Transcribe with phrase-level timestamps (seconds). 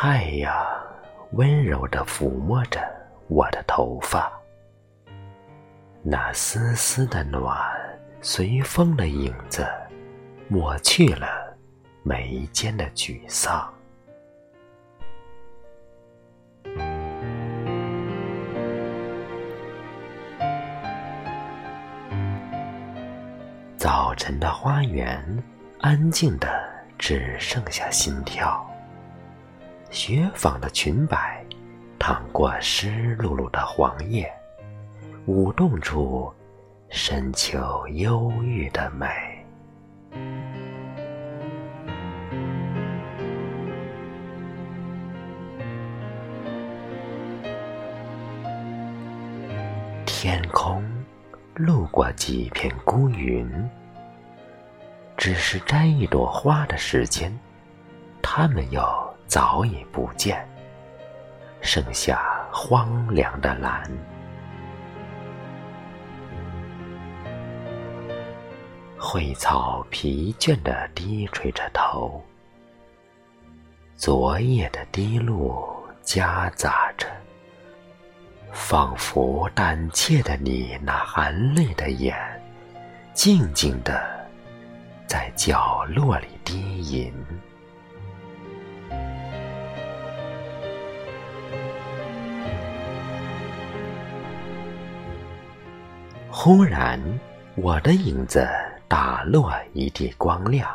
[0.00, 0.54] 太阳
[1.32, 2.80] 温柔地抚摸着
[3.26, 4.30] 我的头发，
[6.04, 7.52] 那丝丝的暖，
[8.20, 9.66] 随风的影子，
[10.46, 11.26] 抹去了
[12.04, 13.68] 眉间的沮丧。
[23.76, 25.42] 早晨的花园，
[25.80, 26.48] 安静的
[26.96, 28.64] 只剩下心跳。
[29.90, 31.44] 雪纺的裙摆，
[31.98, 34.30] 淌过湿漉漉的黄叶，
[35.26, 36.32] 舞动出
[36.90, 39.06] 深秋忧郁的美。
[50.04, 50.84] 天空
[51.54, 53.50] 路过几片孤云，
[55.16, 57.32] 只是摘一朵花的时间，
[58.20, 59.07] 它们又。
[59.28, 60.42] 早已不见，
[61.60, 62.18] 剩下
[62.50, 63.82] 荒凉的蓝。
[68.96, 72.24] 蕙草疲倦地低垂着头，
[73.96, 75.62] 昨夜的滴露
[76.00, 77.06] 夹杂着，
[78.50, 82.16] 仿佛胆怯的你那含泪的眼，
[83.12, 84.02] 静静地
[85.06, 87.12] 在角落里低吟。
[96.40, 97.02] 忽然，
[97.56, 98.48] 我的影子
[98.86, 100.70] 打落一地光亮，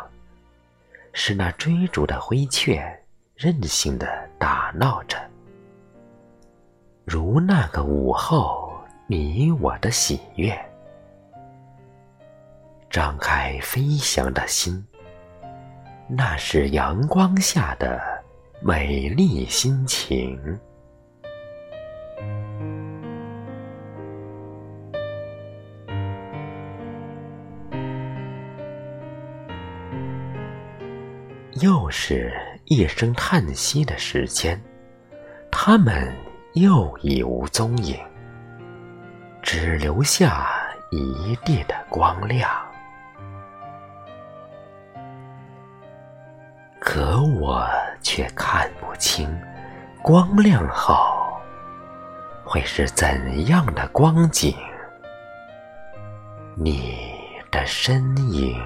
[1.13, 2.83] 是那追逐的灰雀
[3.33, 5.17] 任性的打闹着，
[7.05, 8.73] 如那个午后
[9.07, 10.53] 你我的喜悦。
[12.89, 14.85] 张开飞翔的心，
[16.09, 18.01] 那是阳光下的
[18.61, 20.59] 美丽心情。
[31.63, 32.29] 又是
[32.65, 34.61] 一声叹息的时间，
[35.49, 36.13] 他们
[36.55, 37.97] 又已无踪影，
[39.41, 40.45] 只留下
[40.91, 42.51] 一地的光亮。
[46.81, 47.65] 可我
[48.01, 49.33] 却看不清，
[50.01, 50.93] 光亮后
[52.43, 54.53] 会是怎样的光景？
[56.57, 56.99] 你
[57.49, 58.61] 的身影。